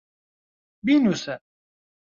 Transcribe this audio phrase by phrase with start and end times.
[0.85, 1.35] بینووسە.